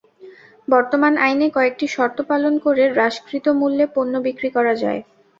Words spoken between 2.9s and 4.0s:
হ্রাসকৃত মূল্যে